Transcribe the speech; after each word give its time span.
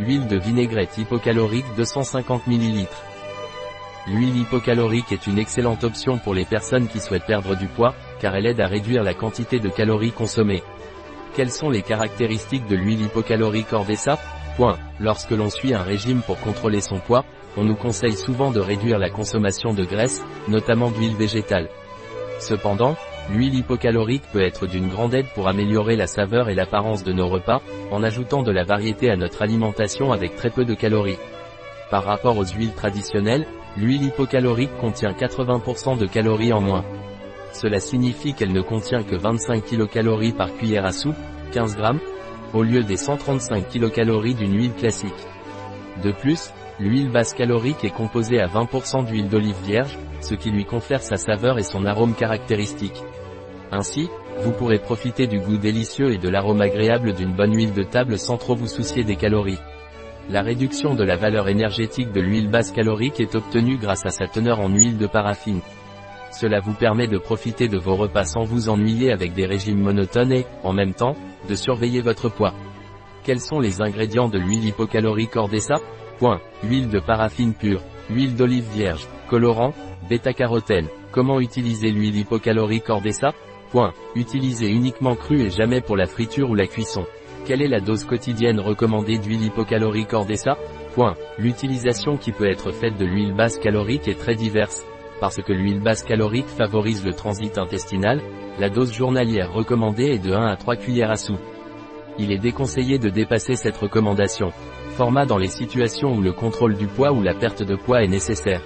Huile 0.00 0.26
de 0.26 0.36
vinaigrette 0.36 0.98
hypocalorique 0.98 1.66
250 1.76 2.48
ml. 2.48 2.88
L'huile 4.08 4.38
hypocalorique 4.38 5.12
est 5.12 5.28
une 5.28 5.38
excellente 5.38 5.84
option 5.84 6.18
pour 6.18 6.34
les 6.34 6.44
personnes 6.44 6.88
qui 6.88 6.98
souhaitent 6.98 7.26
perdre 7.26 7.54
du 7.54 7.68
poids, 7.68 7.94
car 8.18 8.34
elle 8.34 8.46
aide 8.46 8.60
à 8.60 8.66
réduire 8.66 9.04
la 9.04 9.14
quantité 9.14 9.60
de 9.60 9.68
calories 9.68 10.10
consommées. 10.10 10.64
Quelles 11.36 11.52
sont 11.52 11.70
les 11.70 11.82
caractéristiques 11.82 12.66
de 12.66 12.74
l'huile 12.74 13.02
hypocalorique 13.02 13.72
Ordessa 13.72 14.18
Point. 14.56 14.78
Lorsque 14.98 15.30
l'on 15.30 15.48
suit 15.48 15.74
un 15.74 15.82
régime 15.82 16.22
pour 16.22 16.40
contrôler 16.40 16.80
son 16.80 16.98
poids, 16.98 17.24
on 17.56 17.62
nous 17.62 17.76
conseille 17.76 18.16
souvent 18.16 18.50
de 18.50 18.58
réduire 18.58 18.98
la 18.98 19.10
consommation 19.10 19.74
de 19.74 19.84
graisse, 19.84 20.24
notamment 20.48 20.90
d'huile 20.90 21.14
végétale. 21.14 21.68
Cependant, 22.40 22.96
l'huile 23.30 23.54
hypocalorique 23.54 24.24
peut 24.32 24.42
être 24.42 24.66
d'une 24.66 24.88
grande 24.88 25.14
aide 25.14 25.28
pour 25.34 25.48
améliorer 25.48 25.96
la 25.96 26.06
saveur 26.06 26.48
et 26.48 26.54
l'apparence 26.54 27.04
de 27.04 27.12
nos 27.12 27.28
repas, 27.28 27.62
en 27.90 28.02
ajoutant 28.02 28.42
de 28.42 28.52
la 28.52 28.64
variété 28.64 29.10
à 29.10 29.16
notre 29.16 29.42
alimentation 29.42 30.12
avec 30.12 30.36
très 30.36 30.50
peu 30.50 30.64
de 30.64 30.74
calories. 30.74 31.18
Par 31.90 32.04
rapport 32.04 32.36
aux 32.36 32.44
huiles 32.44 32.74
traditionnelles, 32.74 33.46
l'huile 33.76 34.04
hypocalorique 34.04 34.76
contient 34.80 35.12
80% 35.12 35.98
de 35.98 36.06
calories 36.06 36.52
en 36.52 36.60
moins. 36.60 36.84
Cela 37.52 37.78
signifie 37.78 38.34
qu'elle 38.34 38.52
ne 38.52 38.62
contient 38.62 39.02
que 39.02 39.14
25 39.14 39.64
kcal 39.64 40.34
par 40.36 40.52
cuillère 40.56 40.84
à 40.84 40.92
soupe, 40.92 41.16
15 41.52 41.76
grammes, 41.76 42.00
au 42.52 42.62
lieu 42.62 42.82
des 42.82 42.96
135 42.96 43.68
kcal 43.68 44.34
d'une 44.34 44.56
huile 44.56 44.74
classique. 44.74 45.12
De 46.02 46.10
plus, 46.12 46.50
l'huile 46.80 47.10
basse 47.10 47.34
calorique 47.34 47.84
est 47.84 47.94
composée 47.94 48.40
à 48.40 48.48
20% 48.48 49.06
d'huile 49.06 49.28
d'olive 49.28 49.56
vierge, 49.64 49.96
ce 50.20 50.34
qui 50.34 50.50
lui 50.50 50.64
confère 50.64 51.02
sa 51.02 51.16
saveur 51.16 51.58
et 51.58 51.62
son 51.62 51.84
arôme 51.84 52.14
caractéristique. 52.14 53.02
Ainsi, 53.72 54.08
vous 54.42 54.52
pourrez 54.52 54.78
profiter 54.78 55.26
du 55.26 55.38
goût 55.40 55.56
délicieux 55.56 56.12
et 56.12 56.18
de 56.18 56.28
l'arôme 56.28 56.60
agréable 56.60 57.14
d'une 57.14 57.32
bonne 57.32 57.54
huile 57.54 57.72
de 57.72 57.82
table 57.82 58.18
sans 58.18 58.36
trop 58.36 58.54
vous 58.54 58.66
soucier 58.66 59.04
des 59.04 59.16
calories. 59.16 59.58
La 60.30 60.42
réduction 60.42 60.94
de 60.94 61.04
la 61.04 61.16
valeur 61.16 61.48
énergétique 61.48 62.12
de 62.12 62.20
l'huile 62.20 62.50
basse 62.50 62.72
calorique 62.72 63.20
est 63.20 63.34
obtenue 63.34 63.76
grâce 63.76 64.06
à 64.06 64.10
sa 64.10 64.26
teneur 64.26 64.60
en 64.60 64.68
huile 64.68 64.96
de 64.96 65.06
paraffine. 65.06 65.60
Cela 66.32 66.60
vous 66.60 66.72
permet 66.72 67.06
de 67.06 67.18
profiter 67.18 67.68
de 67.68 67.78
vos 67.78 67.94
repas 67.94 68.24
sans 68.24 68.42
vous 68.42 68.68
ennuyer 68.68 69.12
avec 69.12 69.34
des 69.34 69.46
régimes 69.46 69.80
monotones 69.80 70.32
et, 70.32 70.46
en 70.62 70.72
même 70.72 70.94
temps, 70.94 71.14
de 71.48 71.54
surveiller 71.54 72.00
votre 72.00 72.28
poids. 72.28 72.54
Quels 73.22 73.40
sont 73.40 73.60
les 73.60 73.82
ingrédients 73.82 74.28
de 74.28 74.38
l'huile 74.38 74.64
hypocalorique 74.64 75.36
Ordessa 75.36 75.76
Point. 76.18 76.40
Huile 76.62 76.88
de 76.88 77.00
paraffine 77.00 77.54
pure, 77.54 77.82
huile 78.10 78.34
d'olive 78.34 78.68
vierge, 78.72 79.06
colorant, 79.28 79.74
bêta-carotène. 80.08 80.88
Comment 81.12 81.40
utiliser 81.40 81.90
l'huile 81.90 82.16
hypocalorique 82.16 82.88
Ordessa 82.88 83.32
Point. 83.74 83.92
Utiliser 84.14 84.68
uniquement 84.68 85.16
crue 85.16 85.40
et 85.40 85.50
jamais 85.50 85.80
pour 85.80 85.96
la 85.96 86.06
friture 86.06 86.48
ou 86.48 86.54
la 86.54 86.68
cuisson. 86.68 87.06
Quelle 87.44 87.60
est 87.60 87.66
la 87.66 87.80
dose 87.80 88.04
quotidienne 88.04 88.60
recommandée 88.60 89.18
d'huile 89.18 89.42
hypocalorique 89.42 90.12
Ordessa 90.12 90.56
Point. 90.94 91.16
L'utilisation 91.38 92.16
qui 92.16 92.30
peut 92.30 92.48
être 92.48 92.70
faite 92.70 92.96
de 92.96 93.04
l'huile 93.04 93.34
basse 93.34 93.58
calorique 93.58 94.06
est 94.06 94.20
très 94.20 94.36
diverse. 94.36 94.86
Parce 95.18 95.42
que 95.42 95.52
l'huile 95.52 95.80
basse 95.80 96.04
calorique 96.04 96.46
favorise 96.46 97.04
le 97.04 97.14
transit 97.14 97.58
intestinal, 97.58 98.20
la 98.60 98.70
dose 98.70 98.92
journalière 98.92 99.52
recommandée 99.52 100.12
est 100.12 100.24
de 100.24 100.32
1 100.32 100.46
à 100.46 100.54
3 100.54 100.76
cuillères 100.76 101.10
à 101.10 101.16
soupe. 101.16 101.42
Il 102.16 102.30
est 102.30 102.38
déconseillé 102.38 103.00
de 103.00 103.08
dépasser 103.08 103.56
cette 103.56 103.76
recommandation. 103.76 104.52
Format 104.90 105.26
dans 105.26 105.38
les 105.38 105.48
situations 105.48 106.14
où 106.14 106.22
le 106.22 106.32
contrôle 106.32 106.76
du 106.76 106.86
poids 106.86 107.10
ou 107.10 107.22
la 107.22 107.34
perte 107.34 107.64
de 107.64 107.74
poids 107.74 108.04
est 108.04 108.08
nécessaire. 108.08 108.62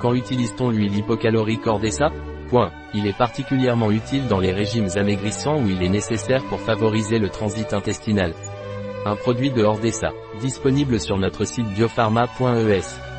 Quand 0.00 0.12
utilise-t-on 0.12 0.70
l'huile 0.70 0.98
hypocalorique 0.98 1.68
Ordessa 1.68 2.10
Il 2.94 3.06
est 3.06 3.16
particulièrement 3.16 3.90
utile 3.90 4.28
dans 4.28 4.38
les 4.38 4.52
régimes 4.52 4.88
amaigrissants 4.96 5.60
où 5.60 5.68
il 5.68 5.82
est 5.82 5.88
nécessaire 5.88 6.44
pour 6.44 6.60
favoriser 6.60 7.18
le 7.18 7.28
transit 7.28 7.72
intestinal. 7.72 8.34
Un 9.06 9.16
produit 9.16 9.50
de 9.50 9.62
Ordessa, 9.62 10.12
disponible 10.40 11.00
sur 11.00 11.18
notre 11.18 11.44
site 11.44 11.68
biopharma.es. 11.74 13.13